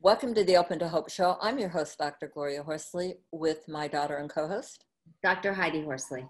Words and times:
Welcome 0.00 0.32
to 0.34 0.44
the 0.44 0.56
Open 0.56 0.78
to 0.78 0.88
Hope 0.88 1.10
Show. 1.10 1.36
I'm 1.42 1.58
your 1.58 1.70
host, 1.70 1.98
Dr. 1.98 2.30
Gloria 2.32 2.62
Horsley, 2.62 3.16
with 3.32 3.66
my 3.66 3.88
daughter 3.88 4.18
and 4.18 4.30
co 4.30 4.46
host, 4.46 4.84
Dr. 5.24 5.52
Heidi 5.52 5.82
Horsley. 5.82 6.24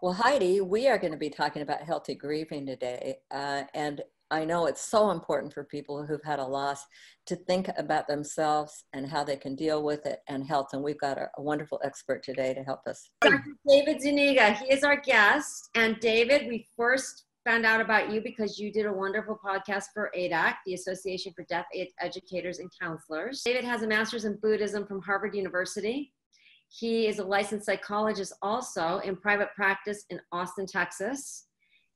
Well, 0.00 0.14
Heidi, 0.14 0.62
we 0.62 0.88
are 0.88 0.96
going 0.96 1.12
to 1.12 1.18
be 1.18 1.28
talking 1.28 1.60
about 1.60 1.82
healthy 1.82 2.14
grieving 2.14 2.64
today. 2.64 3.16
Uh, 3.30 3.64
and 3.74 4.00
I 4.30 4.46
know 4.46 4.64
it's 4.64 4.80
so 4.80 5.10
important 5.10 5.52
for 5.52 5.64
people 5.64 6.06
who've 6.06 6.24
had 6.24 6.38
a 6.38 6.46
loss 6.46 6.86
to 7.26 7.36
think 7.36 7.68
about 7.76 8.08
themselves 8.08 8.84
and 8.94 9.06
how 9.06 9.22
they 9.22 9.36
can 9.36 9.54
deal 9.54 9.82
with 9.82 10.06
it 10.06 10.20
and 10.26 10.42
health. 10.42 10.68
And 10.72 10.82
we've 10.82 10.98
got 10.98 11.18
a, 11.18 11.28
a 11.36 11.42
wonderful 11.42 11.78
expert 11.84 12.22
today 12.22 12.54
to 12.54 12.62
help 12.62 12.86
us. 12.86 13.10
Dr. 13.20 13.44
David 13.68 14.00
Zuniga, 14.00 14.52
he 14.54 14.72
is 14.72 14.82
our 14.82 14.96
guest. 14.96 15.68
And 15.74 16.00
David, 16.00 16.48
we 16.48 16.66
first 16.74 17.26
found 17.44 17.66
out 17.66 17.80
about 17.80 18.10
you 18.10 18.20
because 18.20 18.58
you 18.58 18.72
did 18.72 18.86
a 18.86 18.92
wonderful 18.92 19.38
podcast 19.44 19.86
for 19.92 20.12
ADEC, 20.16 20.54
the 20.64 20.74
Association 20.74 21.32
for 21.34 21.44
Deaf 21.44 21.66
Educators 22.00 22.58
and 22.58 22.70
Counselors. 22.80 23.42
David 23.44 23.64
has 23.64 23.82
a 23.82 23.86
master's 23.86 24.24
in 24.24 24.38
Buddhism 24.40 24.86
from 24.86 25.02
Harvard 25.02 25.34
University. 25.34 26.12
He 26.68 27.06
is 27.06 27.18
a 27.18 27.24
licensed 27.24 27.66
psychologist 27.66 28.32
also 28.42 28.98
in 28.98 29.16
private 29.16 29.48
practice 29.54 30.04
in 30.10 30.20
Austin, 30.30 30.66
Texas. 30.66 31.46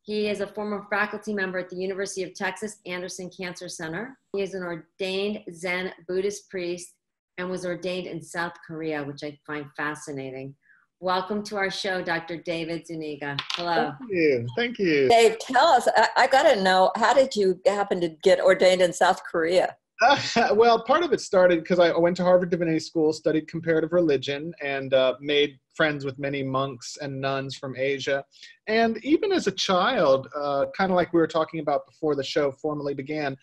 He 0.03 0.29
is 0.29 0.41
a 0.41 0.47
former 0.47 0.87
faculty 0.91 1.33
member 1.33 1.59
at 1.59 1.71
the 1.71 1.77
University 1.77 2.23
of 2.23 2.35
Texas 2.35 2.79
Anderson 2.87 3.31
Cancer 3.31 3.69
Center. 3.69 4.19
He 4.33 4.43
is 4.43 4.55
an 4.55 4.63
ordained 4.63 5.43
Zen 5.53 5.93
Buddhist 6.07 6.49
priest 6.51 6.95
and 7.39 7.51
was 7.51 7.67
ordained 7.67 8.07
in 8.07 8.23
South 8.23 8.53
Korea, 8.67 9.03
which 9.05 9.23
I 9.25 9.39
find 9.47 9.67
fascinating. 9.77 10.55
Welcome 11.01 11.43
to 11.45 11.57
our 11.57 11.71
show, 11.71 12.03
Dr. 12.03 12.39
David 12.39 12.87
Zuniga. 12.87 13.37
Hello. 13.53 13.93
Thank 13.99 14.11
you. 14.11 14.47
Thank 14.57 14.79
you. 14.79 15.09
Dave, 15.11 15.39
tell 15.39 15.67
us, 15.67 15.87
I, 15.95 16.09
I 16.17 16.27
got 16.27 16.45
to 16.45 16.63
know, 16.63 16.91
how 16.97 17.13
did 17.13 17.37
you 17.37 17.61
happen 17.67 18.01
to 18.01 18.09
get 18.23 18.41
ordained 18.41 18.81
in 18.81 18.95
South 18.95 19.23
Korea? 19.23 19.77
Uh, 20.01 20.19
well, 20.55 20.83
part 20.85 21.03
of 21.03 21.13
it 21.13 21.21
started 21.21 21.63
because 21.63 21.79
I 21.79 21.95
went 21.99 22.17
to 22.17 22.23
Harvard 22.23 22.49
Divinity 22.49 22.79
School, 22.79 23.13
studied 23.13 23.47
comparative 23.47 23.93
religion, 23.93 24.55
and 24.63 24.95
uh, 24.95 25.17
made 25.21 25.59
friends 25.75 26.07
with 26.07 26.19
many 26.19 26.43
monks 26.43 26.97
and 27.03 27.21
nuns 27.21 27.57
from 27.57 27.77
Asia. 27.77 28.25
And 28.67 28.97
even 29.05 29.33
as 29.33 29.47
a 29.47 29.53
child, 29.53 30.29
uh, 30.35 30.65
kind 30.75 30.91
of 30.91 30.97
like 30.97 31.13
we 31.13 31.21
were 31.21 31.27
talking 31.27 31.61
about 31.61 31.85
before 31.87 32.15
the 32.15 32.25
show 32.25 32.51
formally 32.51 32.95
began, 32.95 33.37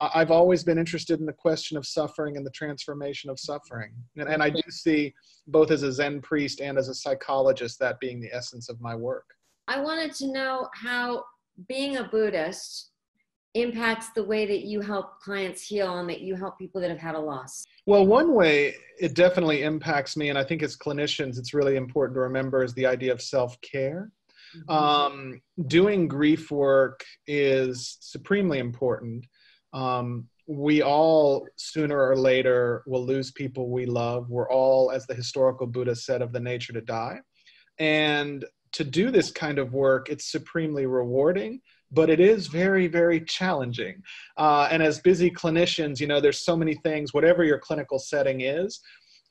I've 0.00 0.30
always 0.30 0.62
been 0.62 0.78
interested 0.78 1.20
in 1.20 1.26
the 1.26 1.32
question 1.32 1.76
of 1.76 1.86
suffering 1.86 2.36
and 2.36 2.44
the 2.44 2.50
transformation 2.50 3.30
of 3.30 3.38
suffering. 3.38 3.92
And, 4.16 4.28
and 4.28 4.42
I 4.42 4.50
do 4.50 4.62
see, 4.68 5.14
both 5.46 5.70
as 5.70 5.82
a 5.82 5.92
Zen 5.92 6.20
priest 6.20 6.60
and 6.60 6.76
as 6.76 6.88
a 6.88 6.94
psychologist, 6.94 7.78
that 7.78 7.98
being 7.98 8.20
the 8.20 8.32
essence 8.32 8.68
of 8.68 8.80
my 8.80 8.94
work. 8.94 9.24
I 9.68 9.80
wanted 9.80 10.14
to 10.16 10.26
know 10.32 10.68
how 10.74 11.24
being 11.66 11.96
a 11.96 12.04
Buddhist 12.04 12.90
impacts 13.56 14.10
the 14.10 14.22
way 14.22 14.46
that 14.46 14.64
you 14.66 14.80
help 14.80 15.20
clients 15.20 15.66
heal 15.66 15.98
and 15.98 16.08
that 16.08 16.20
you 16.20 16.36
help 16.36 16.58
people 16.58 16.80
that 16.80 16.90
have 16.90 16.98
had 16.98 17.14
a 17.14 17.18
loss? 17.18 17.64
Well, 17.86 18.06
one 18.06 18.34
way 18.34 18.74
it 19.00 19.14
definitely 19.14 19.62
impacts 19.62 20.16
me, 20.16 20.28
and 20.28 20.38
I 20.38 20.44
think 20.44 20.62
as 20.62 20.76
clinicians, 20.76 21.38
it's 21.38 21.54
really 21.54 21.76
important 21.76 22.16
to 22.16 22.20
remember 22.20 22.62
is 22.62 22.74
the 22.74 22.86
idea 22.86 23.12
of 23.12 23.22
self 23.22 23.58
care. 23.62 24.10
Mm-hmm. 24.56 24.70
Um, 24.70 25.40
doing 25.66 26.06
grief 26.06 26.50
work 26.50 27.04
is 27.26 27.98
supremely 28.00 28.58
important 28.58 29.26
um, 29.76 30.26
we 30.46 30.82
all 30.82 31.46
sooner 31.56 32.00
or 32.08 32.16
later 32.16 32.82
will 32.86 33.04
lose 33.04 33.30
people 33.30 33.68
we 33.68 33.84
love. 33.84 34.30
We're 34.30 34.50
all, 34.50 34.90
as 34.90 35.06
the 35.06 35.14
historical 35.14 35.66
Buddha 35.66 35.94
said, 35.94 36.22
of 36.22 36.32
the 36.32 36.40
nature 36.40 36.72
to 36.72 36.80
die. 36.80 37.18
And 37.78 38.44
to 38.72 38.84
do 38.84 39.10
this 39.10 39.30
kind 39.30 39.58
of 39.58 39.74
work, 39.74 40.08
it's 40.08 40.30
supremely 40.30 40.86
rewarding, 40.86 41.60
but 41.92 42.08
it 42.08 42.20
is 42.20 42.46
very, 42.46 42.86
very 42.86 43.20
challenging. 43.20 44.02
Uh, 44.38 44.68
and 44.70 44.82
as 44.82 45.00
busy 45.00 45.30
clinicians, 45.30 46.00
you 46.00 46.06
know, 46.06 46.20
there's 46.20 46.44
so 46.44 46.56
many 46.56 46.74
things, 46.76 47.12
whatever 47.12 47.44
your 47.44 47.58
clinical 47.58 47.98
setting 47.98 48.40
is, 48.40 48.80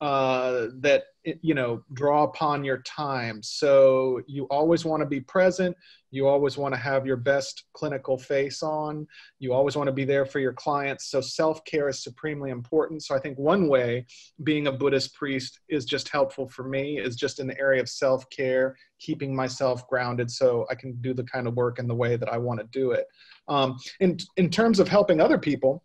uh, 0.05 0.67
that 0.81 1.05
you 1.41 1.55
know 1.55 1.81
draw 1.93 2.23
upon 2.25 2.63
your 2.63 2.83
time. 2.83 3.41
So 3.41 4.21
you 4.27 4.43
always 4.51 4.85
want 4.85 5.01
to 5.01 5.07
be 5.07 5.19
present. 5.19 5.75
You 6.11 6.27
always 6.27 6.57
want 6.57 6.75
to 6.75 6.79
have 6.79 7.07
your 7.07 7.17
best 7.17 7.63
clinical 7.73 8.15
face 8.15 8.61
on. 8.61 9.07
You 9.39 9.51
always 9.51 9.75
want 9.75 9.87
to 9.87 9.91
be 9.91 10.05
there 10.05 10.27
for 10.27 10.39
your 10.39 10.53
clients. 10.53 11.09
So 11.09 11.21
self-care 11.21 11.89
is 11.89 12.03
supremely 12.03 12.51
important. 12.51 13.03
So 13.03 13.15
i 13.15 13.19
think 13.19 13.39
one 13.39 13.67
way 13.67 14.05
being 14.43 14.67
a 14.67 14.71
buddhist 14.71 15.15
priest 15.15 15.59
is 15.69 15.85
just 15.85 16.09
helpful 16.09 16.47
for 16.47 16.67
me 16.75 16.99
is 16.99 17.15
just 17.15 17.39
in 17.39 17.47
the 17.47 17.59
area 17.59 17.81
of 17.81 17.89
self-care 17.89 18.75
keeping 18.99 19.35
myself 19.35 19.87
grounded 19.87 20.29
so 20.29 20.65
i 20.69 20.75
can 20.75 20.93
do 21.01 21.13
the 21.13 21.23
kind 21.23 21.47
of 21.47 21.55
work 21.55 21.79
in 21.79 21.87
the 21.87 21.95
way 22.03 22.15
that 22.15 22.29
i 22.29 22.37
want 22.37 22.59
to 22.59 22.67
do 22.71 22.91
it. 22.91 23.05
Um, 23.47 23.77
in, 23.99 24.17
in 24.37 24.49
terms 24.49 24.79
of 24.79 24.87
helping 24.87 25.19
other 25.19 25.37
people 25.37 25.83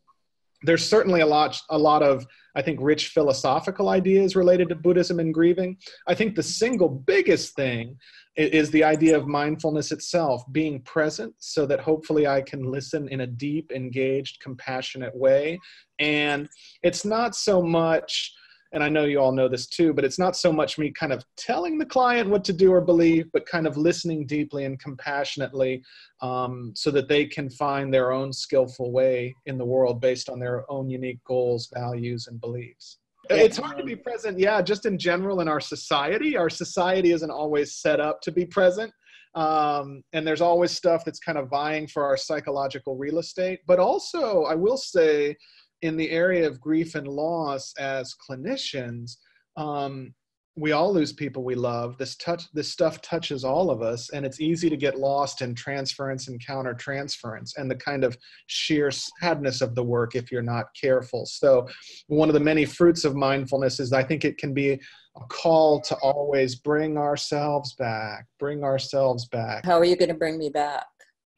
there's 0.62 0.86
certainly 0.86 1.20
a 1.20 1.26
lot 1.26 1.60
a 1.70 1.78
lot 1.78 2.02
of 2.02 2.26
i 2.56 2.62
think 2.62 2.78
rich 2.80 3.08
philosophical 3.08 3.88
ideas 3.88 4.36
related 4.36 4.68
to 4.68 4.74
buddhism 4.74 5.18
and 5.20 5.34
grieving. 5.34 5.76
I 6.06 6.14
think 6.14 6.34
the 6.34 6.42
single 6.42 6.88
biggest 6.88 7.54
thing 7.54 7.96
is 8.36 8.70
the 8.70 8.84
idea 8.84 9.16
of 9.18 9.26
mindfulness 9.26 9.90
itself 9.92 10.42
being 10.52 10.80
present 10.82 11.34
so 11.38 11.66
that 11.66 11.80
hopefully 11.80 12.26
i 12.26 12.40
can 12.40 12.62
listen 12.62 13.08
in 13.08 13.20
a 13.22 13.26
deep 13.26 13.72
engaged 13.72 14.40
compassionate 14.40 15.14
way. 15.14 15.58
And 15.98 16.48
it's 16.82 17.04
not 17.04 17.34
so 17.34 17.62
much 17.62 18.32
and 18.72 18.82
I 18.82 18.88
know 18.88 19.04
you 19.04 19.18
all 19.18 19.32
know 19.32 19.48
this 19.48 19.66
too, 19.66 19.92
but 19.92 20.04
it's 20.04 20.18
not 20.18 20.36
so 20.36 20.52
much 20.52 20.78
me 20.78 20.90
kind 20.90 21.12
of 21.12 21.24
telling 21.36 21.78
the 21.78 21.86
client 21.86 22.28
what 22.28 22.44
to 22.44 22.52
do 22.52 22.72
or 22.72 22.80
believe, 22.80 23.26
but 23.32 23.46
kind 23.46 23.66
of 23.66 23.76
listening 23.76 24.26
deeply 24.26 24.64
and 24.64 24.78
compassionately 24.78 25.82
um, 26.22 26.72
so 26.76 26.90
that 26.92 27.08
they 27.08 27.26
can 27.26 27.50
find 27.50 27.92
their 27.92 28.12
own 28.12 28.32
skillful 28.32 28.92
way 28.92 29.34
in 29.46 29.58
the 29.58 29.64
world 29.64 30.00
based 30.00 30.28
on 30.28 30.38
their 30.38 30.70
own 30.70 30.88
unique 30.88 31.22
goals, 31.24 31.68
values, 31.74 32.28
and 32.28 32.40
beliefs. 32.40 32.98
It's 33.28 33.56
hard 33.56 33.76
to 33.78 33.84
be 33.84 33.94
present, 33.94 34.38
yeah, 34.38 34.60
just 34.60 34.86
in 34.86 34.98
general 34.98 35.40
in 35.40 35.48
our 35.48 35.60
society. 35.60 36.36
Our 36.36 36.50
society 36.50 37.12
isn't 37.12 37.30
always 37.30 37.76
set 37.76 38.00
up 38.00 38.20
to 38.22 38.32
be 38.32 38.44
present. 38.44 38.92
Um, 39.34 40.02
and 40.12 40.26
there's 40.26 40.40
always 40.40 40.72
stuff 40.72 41.04
that's 41.04 41.20
kind 41.20 41.38
of 41.38 41.48
vying 41.48 41.86
for 41.86 42.04
our 42.04 42.16
psychological 42.16 42.96
real 42.96 43.18
estate. 43.18 43.60
But 43.66 43.78
also, 43.78 44.44
I 44.44 44.54
will 44.54 44.76
say, 44.76 45.36
in 45.82 45.96
the 45.96 46.10
area 46.10 46.46
of 46.46 46.60
grief 46.60 46.94
and 46.94 47.08
loss 47.08 47.72
as 47.78 48.14
clinicians 48.28 49.16
um, 49.56 50.14
we 50.56 50.72
all 50.72 50.92
lose 50.92 51.12
people 51.12 51.42
we 51.42 51.54
love. 51.54 51.96
This 51.96 52.16
touch 52.16 52.44
this 52.52 52.70
stuff 52.70 53.00
touches 53.00 53.44
all 53.44 53.70
of 53.70 53.82
us 53.82 54.10
and 54.10 54.26
it's 54.26 54.40
easy 54.40 54.68
to 54.68 54.76
get 54.76 54.98
lost 54.98 55.42
in 55.42 55.54
transference 55.54 56.28
and 56.28 56.44
countertransference 56.44 57.56
and 57.56 57.70
the 57.70 57.76
kind 57.76 58.04
of 58.04 58.16
sheer 58.46 58.90
sadness 58.90 59.60
of 59.60 59.74
the 59.74 59.82
work 59.82 60.14
if 60.14 60.30
you're 60.30 60.42
not 60.42 60.66
careful. 60.78 61.24
So 61.24 61.68
one 62.08 62.28
of 62.28 62.34
the 62.34 62.40
many 62.40 62.64
fruits 62.64 63.04
of 63.04 63.14
mindfulness 63.14 63.80
is 63.80 63.92
i 63.92 64.02
think 64.02 64.24
it 64.24 64.38
can 64.38 64.52
be 64.52 64.72
a 64.72 65.26
call 65.28 65.80
to 65.80 65.94
always 65.96 66.56
bring 66.56 66.98
ourselves 66.98 67.74
back 67.74 68.26
bring 68.38 68.62
ourselves 68.62 69.26
back. 69.28 69.64
How 69.64 69.78
are 69.78 69.84
you 69.84 69.96
going 69.96 70.08
to 70.08 70.14
bring 70.14 70.38
me 70.38 70.50
back? 70.50 70.86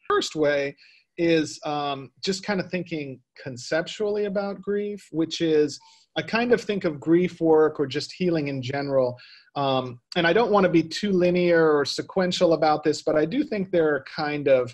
First 0.09 0.34
way 0.34 0.76
is 1.19 1.61
um, 1.65 2.11
just 2.25 2.45
kind 2.45 2.61
of 2.61 2.71
thinking 2.71 3.21
conceptually 3.43 4.25
about 4.25 4.62
grief, 4.62 5.06
which 5.11 5.41
is 5.41 5.78
I 6.17 6.23
kind 6.23 6.53
of 6.53 6.61
think 6.61 6.84
of 6.84 7.00
grief 7.00 7.41
work 7.41 7.81
or 7.81 7.87
just 7.87 8.12
healing 8.12 8.49
in 8.49 8.61
general. 8.62 9.16
Um, 9.57 9.98
and 10.16 10.27
I 10.27 10.33
don't 10.33 10.51
want 10.51 10.65
to 10.65 10.71
be 10.71 10.83
too 10.83 11.10
linear 11.13 11.77
or 11.77 11.84
sequential 11.84 12.53
about 12.53 12.84
this, 12.84 13.03
but 13.03 13.16
I 13.16 13.25
do 13.25 13.45
think 13.45 13.71
there 13.71 13.89
are 13.95 14.04
kind 14.15 14.48
of 14.48 14.72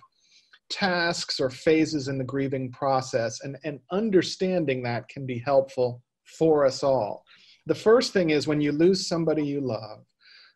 tasks 0.71 1.41
or 1.41 1.51
phases 1.51 2.09
in 2.09 2.19
the 2.19 2.25
grieving 2.25 2.71
process, 2.73 3.41
and, 3.43 3.57
and 3.65 3.81
understanding 3.91 4.83
that 4.83 5.09
can 5.09 5.27
be 5.27 5.39
helpful 5.39 6.03
for 6.39 6.67
us 6.67 6.83
all. 6.83 7.25
The 7.67 7.75
first 7.75 8.13
thing 8.13 8.31
is 8.31 8.47
when 8.47 8.61
you 8.61 8.73
lose 8.73 9.09
somebody 9.09 9.45
you 9.45 9.61
love, 9.61 10.05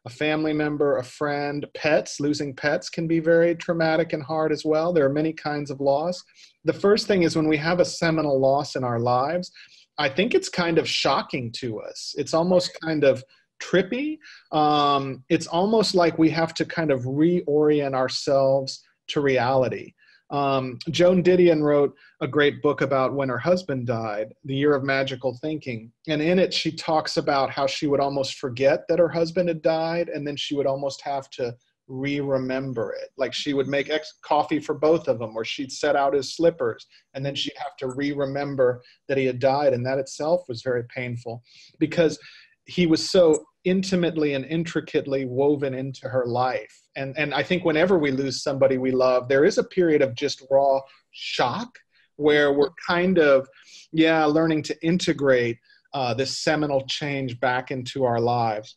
a 0.04 0.10
family 0.10 0.52
member, 0.52 0.98
a 0.98 1.04
friend, 1.04 1.66
pets. 1.74 2.18
Losing 2.20 2.54
pets 2.54 2.88
can 2.88 3.06
be 3.06 3.20
very 3.20 3.54
traumatic 3.54 4.12
and 4.12 4.22
hard 4.22 4.52
as 4.52 4.64
well. 4.64 4.92
There 4.92 5.06
are 5.06 5.12
many 5.12 5.32
kinds 5.32 5.70
of 5.70 5.80
loss. 5.80 6.22
The 6.64 6.72
first 6.72 7.06
thing 7.06 7.22
is 7.22 7.36
when 7.36 7.48
we 7.48 7.56
have 7.58 7.80
a 7.80 7.84
seminal 7.84 8.40
loss 8.40 8.74
in 8.74 8.84
our 8.84 8.98
lives, 8.98 9.52
I 9.98 10.08
think 10.08 10.34
it's 10.34 10.48
kind 10.48 10.78
of 10.78 10.88
shocking 10.88 11.52
to 11.58 11.80
us. 11.80 12.14
It's 12.16 12.34
almost 12.34 12.78
kind 12.80 13.04
of 13.04 13.22
trippy. 13.62 14.18
Um, 14.50 15.22
it's 15.28 15.46
almost 15.46 15.94
like 15.94 16.18
we 16.18 16.30
have 16.30 16.54
to 16.54 16.64
kind 16.64 16.90
of 16.90 17.02
reorient 17.02 17.94
ourselves 17.94 18.82
to 19.08 19.20
reality. 19.20 19.94
Um, 20.32 20.78
Joan 20.90 21.22
Didion 21.22 21.62
wrote 21.62 21.94
a 22.22 22.26
great 22.26 22.62
book 22.62 22.80
about 22.80 23.12
when 23.12 23.28
her 23.28 23.38
husband 23.38 23.86
died, 23.86 24.32
The 24.44 24.56
Year 24.56 24.74
of 24.74 24.82
Magical 24.82 25.38
Thinking. 25.42 25.92
And 26.08 26.22
in 26.22 26.38
it, 26.38 26.54
she 26.54 26.74
talks 26.74 27.18
about 27.18 27.50
how 27.50 27.66
she 27.66 27.86
would 27.86 28.00
almost 28.00 28.38
forget 28.38 28.84
that 28.88 28.98
her 28.98 29.10
husband 29.10 29.48
had 29.48 29.60
died, 29.60 30.08
and 30.08 30.26
then 30.26 30.36
she 30.36 30.54
would 30.54 30.66
almost 30.66 31.02
have 31.02 31.28
to 31.30 31.54
re-remember 31.88 32.94
it. 32.94 33.10
Like 33.18 33.34
she 33.34 33.52
would 33.52 33.68
make 33.68 33.90
ex- 33.90 34.14
coffee 34.24 34.60
for 34.60 34.74
both 34.74 35.08
of 35.08 35.18
them 35.18 35.36
or 35.36 35.44
she'd 35.44 35.70
set 35.70 35.96
out 35.96 36.14
his 36.14 36.34
slippers 36.34 36.86
and 37.12 37.26
then 37.26 37.34
she'd 37.34 37.56
have 37.56 37.76
to 37.78 37.88
re-remember 37.88 38.80
that 39.08 39.18
he 39.18 39.26
had 39.26 39.40
died. 39.40 39.74
And 39.74 39.84
that 39.84 39.98
itself 39.98 40.42
was 40.48 40.62
very 40.62 40.84
painful 40.94 41.42
because 41.78 42.18
he 42.64 42.86
was 42.86 43.10
so 43.10 43.44
intimately 43.64 44.34
and 44.34 44.44
intricately 44.46 45.26
woven 45.26 45.74
into 45.74 46.08
her 46.08 46.24
life 46.24 46.81
and 46.96 47.16
and 47.16 47.34
i 47.34 47.42
think 47.42 47.64
whenever 47.64 47.98
we 47.98 48.10
lose 48.10 48.42
somebody 48.42 48.78
we 48.78 48.90
love 48.90 49.28
there 49.28 49.44
is 49.44 49.58
a 49.58 49.64
period 49.64 50.02
of 50.02 50.14
just 50.14 50.42
raw 50.50 50.80
shock 51.10 51.78
where 52.16 52.52
we're 52.52 52.70
kind 52.86 53.18
of 53.18 53.48
yeah 53.92 54.24
learning 54.24 54.62
to 54.62 54.86
integrate 54.86 55.58
uh, 55.94 56.14
this 56.14 56.38
seminal 56.38 56.84
change 56.86 57.38
back 57.40 57.70
into 57.70 58.04
our 58.04 58.20
lives. 58.20 58.76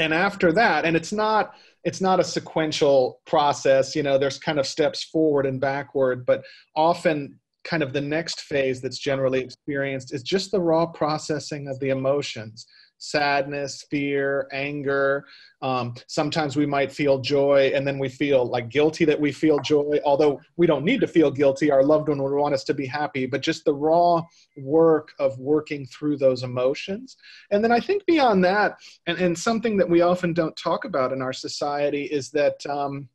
And 0.00 0.12
after 0.12 0.52
that 0.52 0.84
and 0.84 0.96
it's 0.96 1.12
not 1.12 1.54
it's 1.84 2.00
not 2.00 2.18
a 2.18 2.24
sequential 2.24 3.20
process 3.26 3.94
you 3.94 4.02
know 4.02 4.18
there's 4.18 4.40
kind 4.40 4.58
of 4.58 4.66
steps 4.66 5.04
forward 5.04 5.46
and 5.46 5.60
backward 5.60 6.26
but 6.26 6.42
often 6.74 7.38
kind 7.62 7.80
of 7.80 7.92
the 7.92 8.00
next 8.00 8.40
phase 8.40 8.80
that's 8.80 8.98
generally 8.98 9.38
experienced 9.38 10.12
is 10.12 10.24
just 10.24 10.50
the 10.50 10.60
raw 10.60 10.84
processing 10.84 11.68
of 11.68 11.78
the 11.78 11.90
emotions 11.90 12.66
sadness, 13.10 13.84
fear, 13.90 14.48
anger. 14.52 15.24
Um, 15.62 15.94
sometimes 16.06 16.56
we 16.56 16.66
might 16.66 16.92
feel 16.92 17.20
joy 17.20 17.72
and 17.74 17.86
then 17.86 17.98
we 17.98 18.08
feel 18.08 18.46
like 18.46 18.68
guilty 18.68 19.04
that 19.04 19.20
we 19.20 19.32
feel 19.32 19.58
joy, 19.58 19.98
although 20.04 20.40
we 20.56 20.66
don't 20.66 20.84
need 20.84 21.00
to 21.00 21.06
feel 21.06 21.30
guilty. 21.30 21.70
Our 21.70 21.82
loved 21.82 22.08
one 22.08 22.22
would 22.22 22.32
want 22.32 22.54
us 22.54 22.64
to 22.64 22.74
be 22.74 22.86
happy, 22.86 23.26
but 23.26 23.42
just 23.42 23.64
the 23.64 23.74
raw 23.74 24.22
work 24.56 25.12
of 25.18 25.38
working 25.38 25.86
through 25.86 26.18
those 26.18 26.42
emotions. 26.42 27.16
And 27.50 27.62
then 27.62 27.72
I 27.72 27.80
think 27.80 28.04
beyond 28.06 28.44
that, 28.44 28.78
and, 29.06 29.18
and 29.18 29.38
something 29.38 29.76
that 29.76 29.88
we 29.88 30.00
often 30.00 30.32
don't 30.32 30.56
talk 30.56 30.84
about 30.84 31.12
in 31.12 31.22
our 31.22 31.32
society 31.32 32.04
is 32.04 32.30
that. 32.30 32.64
Um, 32.66 33.08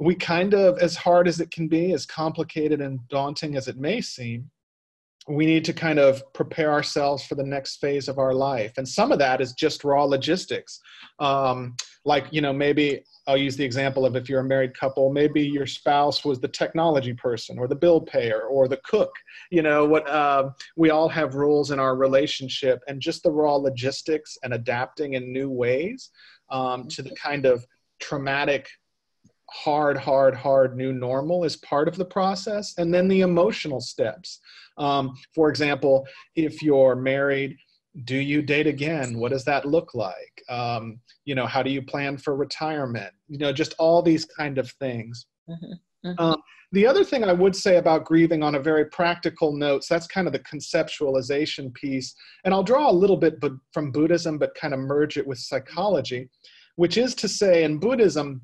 we 0.00 0.14
kind 0.16 0.52
of, 0.54 0.78
as 0.78 0.96
hard 0.96 1.28
as 1.28 1.38
it 1.38 1.52
can 1.52 1.68
be, 1.68 1.92
as 1.92 2.06
complicated 2.06 2.80
and 2.80 3.06
daunting 3.08 3.56
as 3.56 3.68
it 3.68 3.76
may 3.76 4.00
seem, 4.00 4.50
we 5.28 5.46
need 5.46 5.64
to 5.64 5.72
kind 5.72 5.98
of 5.98 6.22
prepare 6.32 6.72
ourselves 6.72 7.24
for 7.24 7.36
the 7.36 7.44
next 7.44 7.76
phase 7.76 8.08
of 8.08 8.18
our 8.18 8.34
life. 8.34 8.72
And 8.76 8.88
some 8.88 9.12
of 9.12 9.18
that 9.20 9.40
is 9.40 9.52
just 9.52 9.84
raw 9.84 10.04
logistics. 10.04 10.80
Um, 11.18 11.76
like 12.04 12.26
you 12.30 12.40
know 12.40 12.52
maybe 12.52 13.02
i'll 13.26 13.36
use 13.36 13.56
the 13.56 13.64
example 13.64 14.04
of 14.04 14.16
if 14.16 14.28
you're 14.28 14.40
a 14.40 14.44
married 14.44 14.76
couple 14.76 15.12
maybe 15.12 15.40
your 15.40 15.66
spouse 15.66 16.24
was 16.24 16.40
the 16.40 16.48
technology 16.48 17.12
person 17.12 17.58
or 17.58 17.68
the 17.68 17.74
bill 17.74 18.00
payer 18.00 18.42
or 18.42 18.68
the 18.68 18.78
cook. 18.78 19.12
You 19.50 19.62
know 19.62 19.84
what 19.84 20.08
uh, 20.08 20.50
we 20.76 20.90
all 20.90 21.08
have 21.08 21.34
rules 21.34 21.70
in 21.70 21.78
our 21.78 21.96
relationship 21.96 22.82
and 22.88 23.00
just 23.00 23.22
the 23.22 23.30
raw 23.30 23.54
logistics 23.54 24.36
and 24.42 24.54
adapting 24.54 25.14
in 25.14 25.32
new 25.32 25.50
ways 25.50 26.10
um, 26.50 26.88
to 26.88 27.02
the 27.02 27.14
kind 27.14 27.46
of 27.46 27.66
traumatic 28.00 28.68
hard, 29.52 29.96
hard, 29.96 30.34
hard 30.34 30.76
new 30.76 30.92
normal 30.92 31.44
is 31.44 31.56
part 31.56 31.88
of 31.88 31.96
the 31.96 32.04
process. 32.04 32.74
And 32.78 32.92
then 32.92 33.08
the 33.08 33.20
emotional 33.20 33.80
steps. 33.80 34.40
Um, 34.78 35.14
for 35.34 35.48
example, 35.50 36.06
if 36.34 36.62
you're 36.62 36.96
married, 36.96 37.56
do 38.04 38.16
you 38.16 38.40
date 38.40 38.66
again? 38.66 39.18
What 39.18 39.32
does 39.32 39.44
that 39.44 39.66
look 39.66 39.94
like? 39.94 40.42
Um, 40.48 40.98
you 41.24 41.34
know, 41.34 41.46
how 41.46 41.62
do 41.62 41.70
you 41.70 41.82
plan 41.82 42.16
for 42.16 42.34
retirement? 42.34 43.12
You 43.28 43.38
know, 43.38 43.52
just 43.52 43.74
all 43.78 44.00
these 44.02 44.24
kind 44.24 44.58
of 44.58 44.70
things. 44.72 45.26
Mm-hmm. 45.48 46.08
Mm-hmm. 46.08 46.24
Um, 46.24 46.42
the 46.72 46.86
other 46.86 47.04
thing 47.04 47.22
I 47.22 47.34
would 47.34 47.54
say 47.54 47.76
about 47.76 48.06
grieving 48.06 48.42
on 48.42 48.54
a 48.54 48.60
very 48.60 48.86
practical 48.86 49.52
note, 49.52 49.84
so 49.84 49.94
that's 49.94 50.06
kind 50.06 50.26
of 50.26 50.32
the 50.32 50.38
conceptualization 50.40 51.72
piece. 51.74 52.14
And 52.44 52.54
I'll 52.54 52.62
draw 52.62 52.90
a 52.90 52.92
little 52.92 53.18
bit 53.18 53.40
but 53.40 53.52
from 53.72 53.92
Buddhism, 53.92 54.38
but 54.38 54.54
kind 54.54 54.72
of 54.72 54.80
merge 54.80 55.18
it 55.18 55.26
with 55.26 55.38
psychology, 55.38 56.30
which 56.76 56.96
is 56.96 57.14
to 57.16 57.28
say, 57.28 57.64
in 57.64 57.78
Buddhism, 57.78 58.40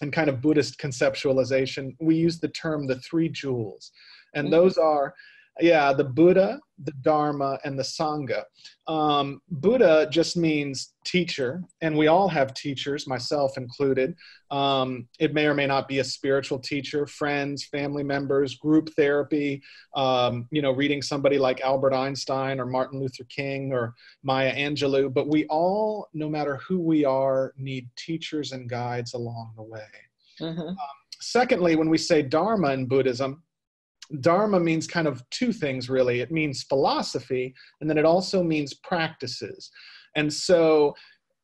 and 0.00 0.12
kind 0.12 0.28
of 0.28 0.40
Buddhist 0.40 0.78
conceptualization, 0.78 1.94
we 2.00 2.16
use 2.16 2.38
the 2.38 2.48
term 2.48 2.86
the 2.86 2.96
three 3.00 3.28
jewels. 3.28 3.92
And 4.34 4.46
mm-hmm. 4.46 4.52
those 4.52 4.78
are, 4.78 5.14
yeah, 5.60 5.92
the 5.92 6.04
Buddha, 6.04 6.60
the 6.84 6.92
Dharma, 7.02 7.58
and 7.64 7.78
the 7.78 7.82
Sangha. 7.82 8.44
Um, 8.86 9.40
Buddha 9.50 10.08
just 10.10 10.36
means 10.36 10.94
teacher, 11.04 11.62
and 11.80 11.96
we 11.96 12.06
all 12.06 12.28
have 12.28 12.54
teachers, 12.54 13.06
myself 13.06 13.56
included. 13.58 14.14
Um, 14.50 15.08
it 15.18 15.34
may 15.34 15.46
or 15.46 15.54
may 15.54 15.66
not 15.66 15.88
be 15.88 15.98
a 15.98 16.04
spiritual 16.04 16.58
teacher, 16.58 17.06
friends, 17.06 17.64
family 17.64 18.04
members, 18.04 18.54
group 18.54 18.90
therapy, 18.94 19.62
um, 19.96 20.46
you 20.50 20.62
know, 20.62 20.72
reading 20.72 21.02
somebody 21.02 21.38
like 21.38 21.60
Albert 21.60 21.94
Einstein 21.94 22.60
or 22.60 22.66
Martin 22.66 23.00
Luther 23.00 23.24
King 23.28 23.72
or 23.72 23.94
Maya 24.22 24.54
Angelou. 24.54 25.12
But 25.12 25.28
we 25.28 25.46
all, 25.46 26.08
no 26.14 26.28
matter 26.28 26.56
who 26.68 26.80
we 26.80 27.04
are, 27.04 27.52
need 27.56 27.88
teachers 27.96 28.52
and 28.52 28.68
guides 28.68 29.14
along 29.14 29.52
the 29.56 29.62
way. 29.64 29.86
Mm-hmm. 30.40 30.60
Um, 30.60 30.76
secondly, 31.20 31.74
when 31.74 31.90
we 31.90 31.98
say 31.98 32.22
Dharma 32.22 32.70
in 32.70 32.86
Buddhism, 32.86 33.42
Dharma 34.20 34.58
means 34.58 34.86
kind 34.86 35.06
of 35.06 35.22
two 35.30 35.52
things 35.52 35.90
really. 35.90 36.20
It 36.20 36.30
means 36.30 36.62
philosophy, 36.62 37.54
and 37.80 37.88
then 37.88 37.98
it 37.98 38.04
also 38.04 38.42
means 38.42 38.74
practices. 38.74 39.70
And 40.16 40.32
so 40.32 40.94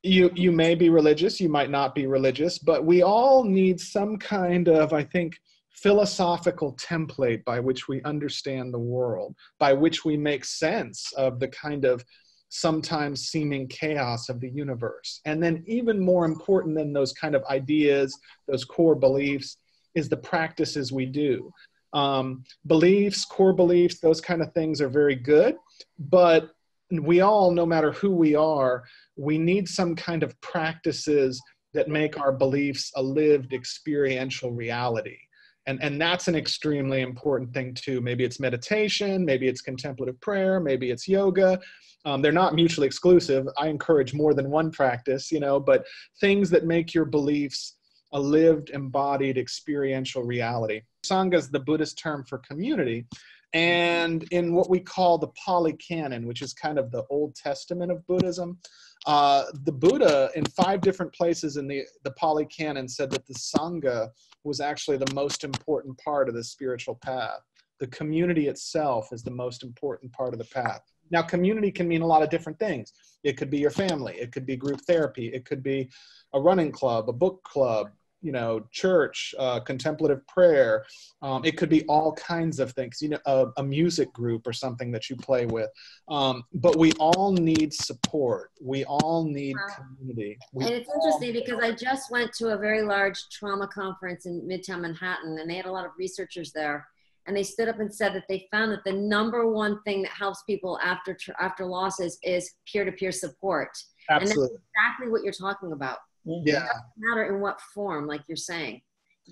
you 0.02 0.31
you 0.34 0.52
may 0.52 0.75
be 0.75 0.90
religious, 0.90 1.40
you 1.40 1.49
might 1.49 1.70
not 1.70 1.94
be 1.94 2.06
religious, 2.06 2.58
but 2.58 2.84
we 2.84 3.02
all 3.02 3.44
need 3.44 3.81
some 3.81 4.19
kind 4.19 4.69
of, 4.69 4.93
I 4.93 5.02
think, 5.05 5.37
philosophical 5.70 6.76
template 6.76 7.44
by 7.44 7.61
which 7.61 7.88
we 7.88 8.02
understand 8.02 8.72
the 8.72 8.78
world, 8.78 9.34
by 9.58 9.72
which 9.72 10.05
we 10.05 10.16
make 10.16 10.44
sense 10.44 11.12
of 11.16 11.40
the 11.40 11.49
kind 11.49 11.84
of 11.84 12.05
sometimes 12.49 13.28
seeming 13.28 13.66
chaos 13.66 14.28
of 14.28 14.40
the 14.40 14.50
universe. 14.50 15.20
And 15.25 15.43
then, 15.43 15.64
even 15.66 15.99
more 15.99 16.25
important 16.25 16.76
than 16.76 16.93
those 16.93 17.12
kind 17.12 17.34
of 17.34 17.44
ideas, 17.44 18.16
those 18.46 18.64
core 18.64 18.94
beliefs, 18.94 19.56
is 19.94 20.08
the 20.08 20.16
practices 20.16 20.93
we 20.93 21.06
do. 21.06 21.50
Um, 21.94 22.44
beliefs, 22.67 23.25
core 23.25 23.52
beliefs, 23.52 24.00
those 24.00 24.20
kind 24.20 24.43
of 24.43 24.52
things 24.52 24.81
are 24.81 24.88
very 24.88 25.14
good, 25.14 25.56
but 25.99 26.50
we 26.91 27.20
all, 27.20 27.50
no 27.50 27.64
matter 27.64 27.93
who 27.93 28.11
we 28.11 28.35
are, 28.35 28.85
we 29.17 29.38
need 29.38 29.69
some 29.69 29.94
kind 29.94 30.23
of 30.23 30.38
practices 30.41 31.41
that 31.73 31.88
make 31.88 32.19
our 32.19 32.32
beliefs 32.32 32.93
a 32.96 33.02
lived 33.02 33.52
experiential 33.52 34.52
reality. 34.52 35.19
And, 35.67 35.82
and 35.82 36.00
that's 36.00 36.29
an 36.29 36.35
extremely 36.35 37.00
important 37.00 37.55
thing 37.55 37.75
too. 37.75 38.00
Maybe 38.00 38.23
it's 38.25 38.38
meditation, 38.38 39.25
maybe 39.25 39.49
it's 39.49 39.62
contemplative 39.62 40.20
prayer, 40.20 40.61
maybe 40.61 40.90
it's 40.90 41.08
yoga. 41.08 41.58
Um, 42.05 42.20
they're 42.20 42.32
not 42.32 42.55
mutually 42.55 42.87
exclusive. 42.87 43.47
I 43.58 43.69
encourage 43.69 44.12
more 44.12 44.35
than 44.35 44.50
one 44.50 44.70
practice, 44.70 45.33
you 45.33 45.40
know, 45.40 45.59
but 45.59 45.87
things 46.21 46.50
that 46.50 46.66
make 46.66 46.92
your 46.92 47.07
beliefs 47.07 47.76
a 48.12 48.21
lived, 48.21 48.71
embodied, 48.71 49.38
experiential 49.38 50.23
reality. 50.23 50.83
Sangha 51.04 51.34
is 51.34 51.50
the 51.50 51.61
Buddhist 51.61 51.99
term 51.99 52.25
for 52.25 52.38
community. 52.38 53.06
And 53.52 54.25
in 54.32 54.52
what 54.52 54.68
we 54.68 54.80
call 54.80 55.16
the 55.16 55.28
Pali 55.28 55.75
Canon, 55.75 56.26
which 56.26 56.42
is 56.42 56.52
kind 56.52 56.76
of 56.76 56.90
the 56.90 57.04
Old 57.08 57.37
Testament 57.37 57.92
of 57.92 58.04
Buddhism, 58.08 58.58
uh, 59.06 59.44
the 59.64 59.73
Buddha, 59.73 60.30
in 60.34 60.44
five 60.44 60.80
different 60.80 61.14
places 61.14 61.56
in 61.56 61.68
the, 61.68 61.84
the 62.02 62.11
Pali 62.12 62.46
Canon, 62.46 62.88
said 62.88 63.11
that 63.11 63.26
the 63.26 63.34
Sangha 63.34 64.11
was 64.42 64.61
actually 64.61 64.96
the 64.96 65.14
most 65.14 65.44
important 65.44 65.96
part 65.99 66.28
of 66.28 66.34
the 66.34 66.42
spiritual 66.42 66.96
path. 66.96 67.40
The 67.78 67.87
community 67.88 68.49
itself 68.49 69.12
is 69.12 69.23
the 69.23 69.30
most 69.30 69.62
important 69.62 70.12
part 70.12 70.32
of 70.32 70.38
the 70.38 70.46
path. 70.46 70.80
Now, 71.11 71.23
community 71.23 71.70
can 71.70 71.87
mean 71.87 72.02
a 72.02 72.06
lot 72.06 72.23
of 72.23 72.30
different 72.30 72.58
things. 72.58 72.92
It 73.23 73.37
could 73.37 73.50
be 73.50 73.58
your 73.58 73.70
family, 73.70 74.14
it 74.14 74.32
could 74.32 74.46
be 74.46 74.56
group 74.56 74.80
therapy, 74.80 75.28
it 75.28 75.44
could 75.44 75.62
be 75.62 75.90
a 76.32 76.40
running 76.40 76.73
club, 76.73 77.08
a 77.08 77.12
book 77.12 77.42
club, 77.44 77.90
you 78.25 78.33
know 78.33 78.66
church 78.73 79.35
uh, 79.38 79.61
contemplative 79.61 80.26
prayer 80.26 80.85
um, 81.23 81.45
it 81.45 81.57
could 81.57 81.69
be 81.69 81.85
all 81.85 82.12
kinds 82.14 82.59
of 82.59 82.73
things 82.73 83.00
you 83.00 83.11
know 83.11 83.19
a, 83.26 83.47
a 83.59 83.62
music 83.62 84.12
group 84.12 84.47
or 84.47 84.52
something 84.52 84.90
that 84.90 85.09
you 85.09 85.16
play 85.16 85.47
with. 85.47 85.71
Um, 86.09 86.45
but 86.54 86.76
we 86.76 86.93
all 86.93 87.33
need 87.33 87.73
support. 87.73 88.50
We 88.61 88.85
all 88.85 89.25
need 89.25 89.57
community. 89.76 90.38
We 90.52 90.64
and 90.64 90.75
it's 90.75 90.90
interesting 90.95 91.33
because 91.33 91.62
i 91.62 91.73
just 91.73 92.11
went 92.11 92.33
to 92.35 92.49
a 92.49 92.57
very 92.57 92.83
large 92.83 93.28
trauma 93.31 93.69
conference 93.69 94.26
in 94.26 94.40
midtown 94.43 94.81
manhattan 94.81 95.38
and 95.38 95.49
they 95.49 95.57
had 95.57 95.66
a 95.66 95.73
lot 95.73 95.85
of 95.85 95.93
researchers 95.99 96.52
there 96.52 96.87
and 97.26 97.37
they 97.37 97.43
stood 97.43 97.69
up 97.69 97.81
and 97.81 97.93
said 97.93 98.14
that 98.14 98.25
they 98.28 98.47
found 98.50 98.73
that 98.73 98.85
the 98.85 98.93
number 98.93 99.50
one 99.50 99.83
thing 99.83 100.02
that 100.02 100.12
helps 100.12 100.43
people 100.43 100.78
after 100.83 101.16
after 101.40 101.64
losses 101.64 102.19
is 102.23 102.52
peer-to-peer 102.71 103.12
support. 103.12 103.71
Absolutely. 104.11 104.43
and 104.43 104.52
that's 104.52 104.62
exactly 104.75 105.11
what 105.11 105.23
you're 105.23 105.33
talking 105.33 105.73
about 105.73 105.99
yeah. 106.25 106.66
matter 106.97 107.25
in 107.35 107.40
what 107.40 107.61
form, 107.61 108.07
like 108.07 108.23
you're 108.26 108.37
saying, 108.37 108.81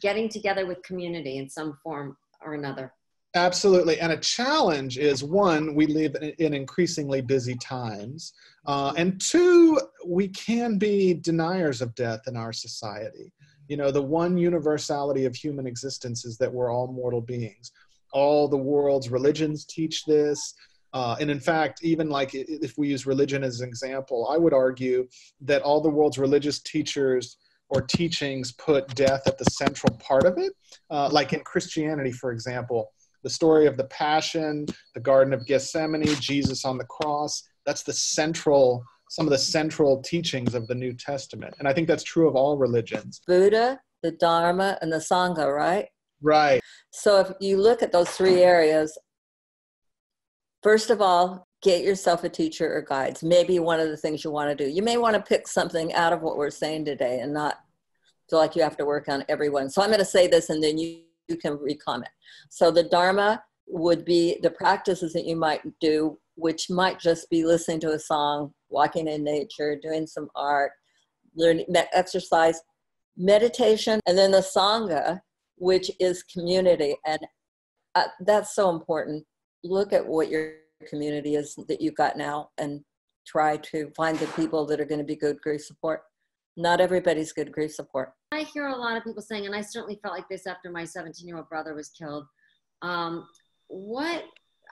getting 0.01 0.29
together 0.29 0.67
with 0.67 0.83
community 0.83 1.39
in 1.39 1.49
some 1.49 1.79
form 1.83 2.17
or 2.45 2.55
another. 2.55 2.93
Absolutely. 3.35 3.99
And 3.99 4.13
a 4.13 4.19
challenge 4.19 4.99
is 4.99 5.25
one, 5.25 5.75
we 5.75 5.87
live 5.87 6.17
in, 6.39 6.53
increasingly 6.53 7.23
busy 7.23 7.55
times. 7.57 8.35
Uh, 8.67 8.93
and 8.97 9.19
two, 9.21 9.81
we 10.07 10.29
can 10.29 10.77
be 10.77 11.15
deniers 11.15 11.81
of 11.81 11.95
death 11.95 12.21
in 12.27 12.37
our 12.37 12.53
society. 12.53 13.33
You 13.69 13.79
know, 13.79 13.91
the 13.91 14.03
one 14.03 14.37
universality 14.37 15.25
of 15.25 15.35
human 15.35 15.67
existence 15.67 16.27
is 16.27 16.37
that 16.39 16.53
we're 16.53 16.71
all 16.71 16.89
mortal 16.89 17.23
beings. 17.23 17.73
All 18.13 18.49
the 18.49 18.59
world's 18.59 19.09
religions 19.09 19.65
teach 19.65 20.05
this. 20.05 20.55
Uh, 20.93 21.17
and 21.21 21.31
in 21.31 21.41
fact, 21.41 21.83
even 21.83 22.11
like 22.11 22.35
if 22.35 22.77
we 22.77 22.89
use 22.89 23.07
religion 23.07 23.43
as 23.43 23.61
an 23.61 23.69
example, 23.69 24.29
I 24.31 24.37
would 24.37 24.53
argue 24.53 25.09
that 25.41 25.63
all 25.63 25.81
the 25.81 25.89
world's 25.89 26.19
religious 26.19 26.61
teachers 26.61 27.39
or 27.71 27.81
teachings 27.81 28.53
put 28.53 28.95
death 28.95 29.27
at 29.27 29.39
the 29.39 29.45
central 29.47 29.97
part 29.97 30.25
of 30.25 30.37
it. 30.37 30.53
Uh, 30.91 31.09
like 31.11 31.33
in 31.33 31.41
Christianity, 31.41 32.13
for 32.13 32.31
example, 32.31 32.93
the 33.23 33.31
story 33.31 33.67
of 33.67 33.77
the 33.77 33.85
Passion, 33.85 34.67
the 34.95 35.01
Garden 35.01 35.33
of 35.33 35.47
Gethsemane, 35.47 36.05
Jesus 36.21 36.65
on 36.65 36.77
the 36.77 36.85
cross, 36.85 37.43
that's 37.65 37.83
the 37.83 37.93
central, 37.93 38.85
some 39.09 39.27
of 39.27 39.31
the 39.31 39.39
central 39.39 40.03
teachings 40.03 40.55
of 40.55 40.67
the 40.67 40.75
New 40.75 40.93
Testament. 40.93 41.55
And 41.59 41.69
I 41.69 41.73
think 41.73 41.89
that's 41.89 42.03
true 42.03 42.29
of 42.29 42.37
all 42.37 42.59
religions. 42.59 43.23
Buddha, 43.27 43.81
the 44.03 44.13
Dharma, 44.13 44.77
and 44.83 44.93
the 44.93 44.97
Sangha, 44.97 45.55
right? 45.55 45.87
Right. 46.21 46.61
So 46.91 47.21
if 47.21 47.33
you 47.41 47.57
look 47.57 47.83
at 47.83 47.93
those 47.93 48.11
three 48.11 48.43
areas, 48.43 48.99
first 50.63 50.91
of 50.91 51.01
all, 51.01 51.47
get 51.63 51.83
yourself 51.83 52.25
a 52.25 52.29
teacher 52.29 52.75
or 52.75 52.83
guides. 52.83 53.23
Maybe 53.23 53.59
one 53.59 53.81
of 53.81 53.89
the 53.89 53.97
things 53.97 54.25
you 54.25 54.31
want 54.31 54.57
to 54.57 54.65
do. 54.65 54.71
You 54.71 54.83
may 54.83 54.97
want 54.97 55.15
to 55.15 55.23
pick 55.23 55.47
something 55.47 55.93
out 55.95 56.13
of 56.13 56.23
what 56.23 56.37
we're 56.37 56.51
saying 56.51 56.85
today 56.85 57.21
and 57.21 57.33
not 57.33 57.61
feel 58.29 58.39
like 58.39 58.57
you 58.57 58.63
have 58.63 58.77
to 58.79 58.85
work 58.85 59.09
on 59.09 59.25
everyone. 59.29 59.71
So 59.71 59.83
I'm 59.83 59.89
going 59.89 60.01
to 60.01 60.05
say 60.05 60.27
this 60.27 60.51
and 60.51 60.63
then 60.63 60.79
you, 60.79 61.03
you 61.29 61.37
can 61.37 61.57
recomment. 61.59 62.11
So 62.51 62.71
the 62.71 62.85
Dharma 62.85 63.43
would 63.69 64.05
be 64.05 64.39
the 64.43 64.51
practices 64.51 65.13
that 65.13 65.25
you 65.25 65.37
might 65.37 65.61
do, 65.81 66.19
which 66.35 66.69
might 66.69 66.99
just 66.99 67.31
be 67.31 67.45
listening 67.45 67.81
to 67.81 67.93
a 67.93 67.99
song, 67.99 68.53
walking 68.69 69.07
in 69.07 69.23
nature, 69.23 69.79
doing 69.81 70.07
some 70.07 70.29
art, 70.35 70.73
learning 71.37 71.67
exercise, 71.93 72.61
meditation, 73.17 74.01
and 74.07 74.19
then 74.19 74.33
the 74.33 74.39
Sangha, 74.39 75.21
which 75.57 75.91
is 76.01 76.23
community. 76.25 76.97
And 77.07 77.21
uh, 77.95 78.05
that's 78.21 78.55
so 78.55 78.71
important. 78.71 79.25
Look 79.65 79.93
at 79.93 80.07
what 80.07 80.29
your 80.29 80.55
community 80.89 81.37
is 81.37 81.55
that 81.69 81.81
you've 81.81 81.95
got 81.95 82.17
now 82.17 82.51
and 82.59 82.83
try 83.27 83.57
to 83.57 83.91
find 83.97 84.19
the 84.19 84.27
people 84.29 84.67
that 84.67 84.81
are 84.81 84.85
going 84.85 84.99
to 84.99 85.05
be 85.05 85.17
good 85.17 85.41
grief 85.41 85.63
support. 85.63 86.03
Not 86.57 86.81
everybody's 86.81 87.33
good 87.33 87.53
grief 87.53 87.73
support. 87.73 88.13
I 88.33 88.41
hear 88.43 88.67
a 88.69 88.77
lot 88.77 88.97
of 88.97 89.05
people 89.05 89.23
saying, 89.23 89.47
and 89.47 89.55
I 89.55 89.61
certainly 89.61 89.99
felt 90.03 90.15
like 90.15 90.29
this 90.29 90.47
after 90.47 90.71
my 90.71 90.85
17 90.85 91.27
year 91.27 91.37
old 91.37 91.49
brother 91.49 91.75
was 91.75 91.89
killed. 91.91 92.27
Um, 92.83 93.27
what 93.69 94.25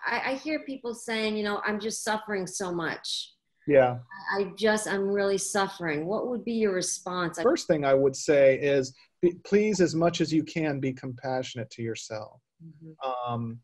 I, 0.07 0.33
I 0.33 0.35
hear 0.35 0.61
people 0.65 0.95
saying, 0.95 1.37
you 1.37 1.45
know, 1.45 1.63
I'm 1.65 1.81
just 1.81 2.05
suffering 2.05 2.47
so 2.47 2.73
much. 2.73 3.33
Yeah. 3.67 3.99
I 4.37 4.51
just, 4.59 4.89
I'm 4.89 5.09
really 5.09 5.39
suffering. 5.39 6.07
What 6.07 6.29
would 6.29 6.45
be 6.45 6.55
your 6.55 6.75
response? 6.75 7.41
First 7.41 7.67
thing 7.67 7.85
I 7.85 7.95
would 7.95 8.17
say 8.17 8.57
is 8.57 8.95
be, 9.23 9.35
please, 9.45 9.81
as 9.81 9.95
much 9.95 10.21
as 10.21 10.33
you 10.33 10.43
can, 10.43 10.81
be 10.81 10.93
compassionate 10.93 11.71
to 11.71 11.83
yourself. 11.83 12.41
Mm-hmm. 12.65 13.33
Um, 13.33 13.59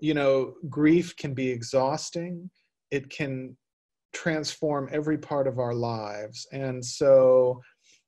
you 0.00 0.14
know, 0.14 0.54
grief 0.68 1.16
can 1.16 1.34
be 1.34 1.48
exhausting. 1.48 2.50
It 2.90 3.10
can 3.10 3.56
transform 4.14 4.88
every 4.90 5.18
part 5.18 5.46
of 5.46 5.58
our 5.58 5.74
lives. 5.74 6.46
And 6.52 6.84
so, 6.84 7.60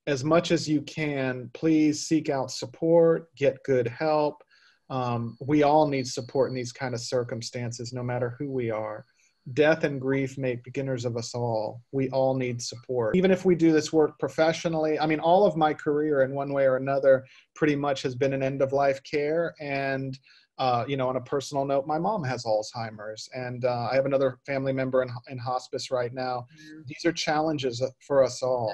as 0.07 0.25
much 0.25 0.51
as 0.51 0.69
you 0.69 0.83
can, 0.83 1.51
please 1.53 2.07
seek 2.07 2.31
out 2.31 2.51
support, 2.51 3.35
get 3.37 3.63
good 3.65 3.87
help. 3.87 4.43
Um, 4.89 5.37
we 5.41 5.63
all 5.63 5.87
need 5.87 6.07
support 6.09 6.51
in 6.51 6.57
these 6.57 6.73
kind 6.73 6.95
of 6.95 7.01
circumstances, 7.01 7.93
no 7.93 8.03
matter 8.03 8.35
who 8.39 8.51
we 8.51 8.71
are. 8.71 9.05
Death 9.53 9.85
and 9.85 10.01
grief 10.01 10.37
make 10.37 10.65
beginners 10.65 11.05
of 11.05 11.17
us 11.17 11.35
all. 11.35 11.83
We 11.93 12.11
all 12.11 12.35
need 12.35 12.61
support. 12.61 13.17
Even 13.17 13.31
if 13.31 13.45
we 13.45 13.55
do 13.55 13.73
this 13.73 13.93
work 13.93 14.19
professionally, 14.19 14.99
I 14.99 15.07
mean, 15.07 15.21
all 15.21 15.47
of 15.47 15.57
my 15.57 15.73
career 15.75 16.23
in 16.23 16.35
one 16.35 16.53
way 16.53 16.65
or 16.65 16.77
another 16.77 17.25
pretty 17.55 17.77
much 17.77 18.03
has 18.03 18.15
been 18.15 18.33
an 18.33 18.43
end 18.43 18.63
of 18.63 18.73
life 18.73 19.01
care. 19.03 19.55
And 19.61 20.19
uh, 20.61 20.85
you 20.87 20.97
know, 20.99 21.09
on 21.09 21.17
a 21.17 21.21
personal 21.23 21.65
note, 21.65 21.87
my 21.87 21.99
mom 21.99 22.23
has 22.23 22.45
Alzheimer's, 22.45 23.31
and 23.35 23.65
uh, 23.65 23.89
I 23.91 23.95
have 23.95 24.05
another 24.05 24.39
family 24.47 24.75
member 24.75 25.03
in, 25.03 25.09
in 25.31 25.39
hospice 25.39 25.91
right 25.91 26.13
now. 26.13 26.47
Mm-hmm. 26.55 26.83
These 26.87 27.07
are 27.07 27.13
challenges 27.13 27.83
for 28.07 28.23
us 28.23 28.43
all. 28.43 28.71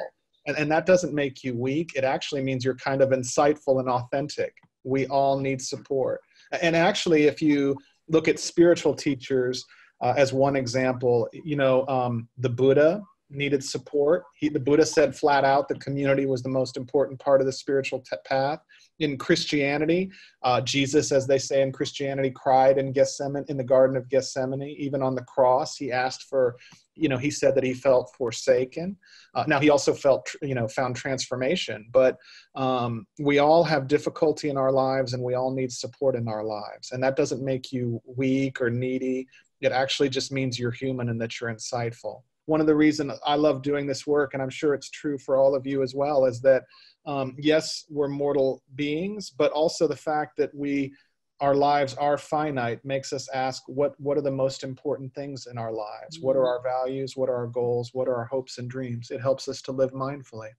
And, 0.48 0.58
and 0.58 0.70
that 0.70 0.84
doesn't 0.84 1.14
make 1.14 1.44
you 1.44 1.56
weak. 1.56 1.92
It 1.94 2.02
actually 2.02 2.42
means 2.42 2.64
you're 2.64 2.74
kind 2.74 3.02
of 3.02 3.10
insightful 3.10 3.78
and 3.78 3.88
authentic. 3.88 4.52
We 4.82 5.06
all 5.06 5.38
need 5.38 5.62
support. 5.62 6.20
And 6.60 6.74
actually, 6.74 7.28
if 7.28 7.40
you 7.40 7.76
look 8.08 8.26
at 8.26 8.40
spiritual 8.40 8.94
teachers 8.94 9.64
uh, 10.00 10.14
as 10.16 10.32
one 10.32 10.56
example, 10.56 11.28
you 11.32 11.54
know, 11.54 11.86
um, 11.86 12.28
the 12.38 12.50
Buddha 12.50 13.00
needed 13.30 13.62
support. 13.62 14.24
He, 14.36 14.48
the 14.48 14.60
Buddha 14.60 14.86
said 14.86 15.16
flat 15.16 15.44
out 15.44 15.68
the 15.68 15.74
community 15.76 16.26
was 16.26 16.42
the 16.42 16.48
most 16.48 16.76
important 16.76 17.18
part 17.18 17.40
of 17.40 17.46
the 17.46 17.52
spiritual 17.52 18.00
t- 18.00 18.16
path 18.24 18.60
in 18.98 19.18
Christianity, 19.18 20.10
uh, 20.42 20.60
Jesus, 20.60 21.12
as 21.12 21.26
they 21.26 21.38
say 21.38 21.62
in 21.62 21.72
Christianity, 21.72 22.30
cried 22.30 22.78
in 22.78 22.92
Gethsemane, 22.92 23.44
in 23.48 23.56
the 23.56 23.64
Garden 23.64 23.96
of 23.96 24.08
Gethsemane. 24.08 24.62
Even 24.62 25.02
on 25.02 25.14
the 25.14 25.24
cross, 25.24 25.76
he 25.76 25.92
asked 25.92 26.24
for, 26.24 26.56
you 26.94 27.08
know, 27.08 27.18
he 27.18 27.30
said 27.30 27.54
that 27.54 27.64
he 27.64 27.74
felt 27.74 28.14
forsaken. 28.16 28.96
Uh, 29.34 29.44
now 29.46 29.60
he 29.60 29.70
also 29.70 29.92
felt, 29.92 30.26
you 30.40 30.54
know, 30.54 30.66
found 30.68 30.96
transformation. 30.96 31.86
But 31.92 32.16
um, 32.54 33.06
we 33.18 33.38
all 33.38 33.64
have 33.64 33.86
difficulty 33.88 34.48
in 34.48 34.56
our 34.56 34.72
lives, 34.72 35.12
and 35.12 35.22
we 35.22 35.34
all 35.34 35.52
need 35.52 35.72
support 35.72 36.16
in 36.16 36.28
our 36.28 36.44
lives. 36.44 36.92
And 36.92 37.02
that 37.02 37.16
doesn't 37.16 37.44
make 37.44 37.72
you 37.72 38.00
weak 38.06 38.60
or 38.60 38.70
needy. 38.70 39.26
It 39.60 39.72
actually 39.72 40.08
just 40.08 40.32
means 40.32 40.58
you're 40.58 40.70
human 40.70 41.08
and 41.08 41.20
that 41.20 41.40
you're 41.40 41.52
insightful. 41.52 42.22
One 42.46 42.60
of 42.60 42.66
the 42.66 42.74
reasons 42.74 43.12
I 43.24 43.34
love 43.36 43.62
doing 43.62 43.86
this 43.86 44.06
work, 44.06 44.34
and 44.34 44.42
I'm 44.42 44.50
sure 44.50 44.74
it's 44.74 44.90
true 44.90 45.18
for 45.18 45.36
all 45.36 45.54
of 45.54 45.66
you 45.66 45.82
as 45.82 45.94
well, 45.94 46.24
is 46.24 46.40
that 46.40 46.64
um, 47.06 47.36
yes, 47.38 47.84
we're 47.88 48.08
mortal 48.08 48.62
beings, 48.74 49.30
but 49.30 49.52
also 49.52 49.86
the 49.86 49.96
fact 49.96 50.36
that 50.38 50.54
we 50.54 50.92
our 51.40 51.54
lives 51.54 51.92
are 51.94 52.16
finite 52.16 52.82
makes 52.82 53.12
us 53.12 53.28
ask 53.28 53.62
what 53.66 53.94
what 54.00 54.16
are 54.16 54.22
the 54.22 54.30
most 54.30 54.64
important 54.64 55.14
things 55.14 55.46
in 55.50 55.58
our 55.58 55.72
lives? 55.72 56.18
What 56.20 56.34
are 56.34 56.40
mm-hmm. 56.40 56.46
our 56.46 56.62
values? 56.62 57.16
What 57.16 57.28
are 57.28 57.36
our 57.36 57.46
goals? 57.46 57.90
What 57.92 58.08
are 58.08 58.16
our 58.16 58.24
hopes 58.24 58.58
and 58.58 58.70
dreams? 58.70 59.10
It 59.10 59.20
helps 59.20 59.46
us 59.46 59.60
to 59.62 59.72
live 59.72 59.92
mindfully 59.92 60.50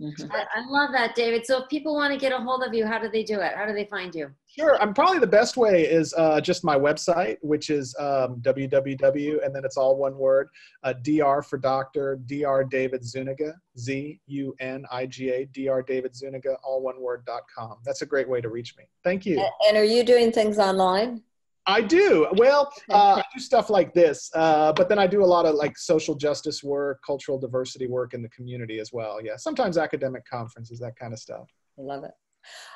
Mm-hmm. 0.00 0.32
I, 0.32 0.44
I, 0.56 0.66
love 0.68 0.90
that, 0.92 1.14
David. 1.14 1.46
So 1.46 1.62
if 1.62 1.68
people 1.68 1.94
want 1.94 2.12
to 2.12 2.18
get 2.18 2.32
a 2.32 2.38
hold 2.38 2.64
of 2.64 2.74
you, 2.74 2.84
how 2.84 2.98
do 2.98 3.08
they 3.08 3.22
do 3.22 3.40
it? 3.40 3.52
How 3.54 3.64
do 3.64 3.72
they 3.72 3.84
find 3.84 4.12
you? 4.12 4.28
Sure. 4.46 4.80
I'm 4.82 4.92
probably 4.92 5.20
the 5.20 5.26
best 5.26 5.56
way 5.56 5.84
is 5.84 6.12
uh, 6.16 6.40
just 6.40 6.64
my 6.64 6.76
website, 6.76 7.36
which 7.42 7.70
is 7.70 7.94
um, 8.00 8.40
www, 8.40 9.44
and 9.44 9.54
then 9.54 9.64
it's 9.64 9.76
all 9.76 9.96
one 9.96 10.16
word, 10.16 10.48
uh, 10.82 10.94
dr 11.02 11.42
for 11.42 11.58
doctor, 11.58 12.18
dr 12.26 12.64
David 12.70 13.04
Zuniga, 13.04 13.54
Z 13.78 14.20
U 14.26 14.54
N 14.58 14.84
I 14.90 15.06
G 15.06 15.30
A, 15.30 15.44
dr 15.46 15.82
David 15.86 16.14
Zuniga, 16.16 16.56
all 16.64 16.82
one 16.82 17.00
word 17.00 17.24
dot 17.24 17.42
com. 17.56 17.76
That's 17.84 18.02
a 18.02 18.06
great 18.06 18.28
way 18.28 18.40
to 18.40 18.48
reach 18.48 18.76
me. 18.76 18.84
Thank 19.04 19.24
you. 19.26 19.44
And 19.68 19.76
are 19.76 19.84
you 19.84 20.02
doing 20.02 20.32
things 20.32 20.58
online? 20.58 21.22
I 21.66 21.80
do. 21.80 22.28
Well, 22.36 22.72
uh, 22.90 23.14
I 23.16 23.24
do 23.34 23.40
stuff 23.40 23.70
like 23.70 23.94
this, 23.94 24.30
uh, 24.34 24.72
but 24.72 24.88
then 24.88 24.98
I 24.98 25.06
do 25.06 25.24
a 25.24 25.26
lot 25.26 25.46
of 25.46 25.54
like 25.54 25.78
social 25.78 26.14
justice 26.14 26.62
work, 26.62 27.00
cultural 27.04 27.38
diversity 27.38 27.86
work 27.86 28.12
in 28.12 28.22
the 28.22 28.28
community 28.28 28.78
as 28.80 28.92
well. 28.92 29.20
Yeah, 29.22 29.36
sometimes 29.36 29.78
academic 29.78 30.24
conferences, 30.26 30.78
that 30.80 30.96
kind 30.96 31.12
of 31.12 31.18
stuff. 31.18 31.48
I 31.78 31.82
love 31.82 32.04
it. 32.04 32.12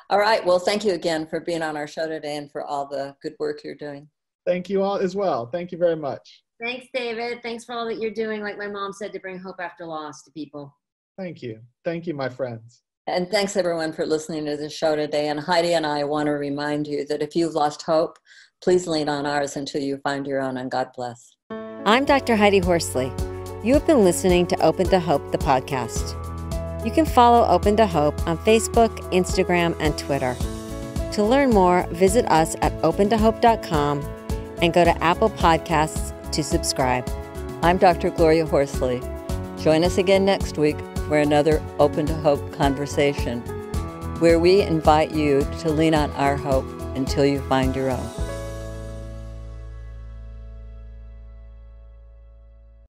All 0.09 0.17
right. 0.17 0.43
Well, 0.43 0.57
thank 0.57 0.83
you 0.83 0.93
again 0.93 1.27
for 1.27 1.39
being 1.39 1.61
on 1.61 1.77
our 1.77 1.85
show 1.85 2.07
today 2.07 2.37
and 2.37 2.51
for 2.51 2.63
all 2.63 2.87
the 2.87 3.15
good 3.21 3.35
work 3.39 3.63
you're 3.63 3.75
doing. 3.75 4.09
Thank 4.47 4.69
you 4.69 4.81
all 4.81 4.97
as 4.97 5.15
well. 5.15 5.45
Thank 5.45 5.71
you 5.71 5.77
very 5.77 5.95
much. 5.95 6.43
Thanks, 6.61 6.87
David. 6.93 7.43
Thanks 7.43 7.65
for 7.65 7.75
all 7.75 7.85
that 7.85 7.99
you're 7.99 8.11
doing. 8.11 8.41
Like 8.41 8.57
my 8.57 8.67
mom 8.67 8.91
said, 8.91 9.13
to 9.13 9.19
bring 9.19 9.37
hope 9.37 9.57
after 9.59 9.85
loss 9.85 10.23
to 10.23 10.31
people. 10.31 10.75
Thank 11.17 11.43
you. 11.43 11.59
Thank 11.85 12.07
you, 12.07 12.15
my 12.15 12.29
friends. 12.29 12.81
And 13.09 13.29
thanks 13.29 13.55
everyone 13.55 13.93
for 13.93 14.05
listening 14.05 14.45
to 14.45 14.57
the 14.57 14.69
show 14.69 14.95
today. 14.95 15.27
And 15.29 15.39
Heidi 15.39 15.73
and 15.73 15.85
I 15.85 16.03
want 16.03 16.27
to 16.27 16.33
remind 16.33 16.87
you 16.87 17.05
that 17.07 17.21
if 17.21 17.35
you've 17.35 17.55
lost 17.55 17.81
hope, 17.81 18.19
Please 18.61 18.87
lean 18.87 19.07
on 19.07 19.25
ours 19.25 19.55
until 19.55 19.81
you 19.81 19.97
find 19.97 20.27
your 20.27 20.41
own, 20.41 20.57
and 20.57 20.69
God 20.69 20.89
bless. 20.95 21.35
I'm 21.85 22.03
Dr. 22.03 22.35
Heidi 22.35 22.59
Horsley. 22.59 23.11
You 23.63 23.73
have 23.73 23.87
been 23.87 24.03
listening 24.03 24.47
to 24.47 24.61
Open 24.61 24.87
to 24.89 24.99
Hope, 24.99 25.31
the 25.31 25.37
podcast. 25.37 26.15
You 26.85 26.91
can 26.91 27.05
follow 27.05 27.47
Open 27.47 27.77
to 27.77 27.87
Hope 27.87 28.27
on 28.27 28.37
Facebook, 28.39 28.89
Instagram, 29.13 29.77
and 29.79 29.97
Twitter. 29.97 30.35
To 31.13 31.23
learn 31.23 31.51
more, 31.51 31.87
visit 31.91 32.29
us 32.29 32.55
at 32.61 32.73
opentohope.com 32.81 34.01
and 34.61 34.73
go 34.73 34.83
to 34.83 35.03
Apple 35.03 35.29
Podcasts 35.29 36.13
to 36.31 36.43
subscribe. 36.43 37.09
I'm 37.61 37.77
Dr. 37.77 38.09
Gloria 38.09 38.45
Horsley. 38.45 39.01
Join 39.57 39.83
us 39.83 39.97
again 39.97 40.25
next 40.25 40.57
week 40.57 40.77
for 41.09 41.17
another 41.17 41.61
Open 41.79 42.05
to 42.05 42.13
Hope 42.13 42.53
conversation, 42.53 43.41
where 44.19 44.39
we 44.39 44.61
invite 44.61 45.11
you 45.11 45.45
to 45.59 45.71
lean 45.71 45.95
on 45.95 46.11
our 46.11 46.37
hope 46.37 46.65
until 46.95 47.25
you 47.25 47.41
find 47.49 47.75
your 47.75 47.89
own. 47.89 48.18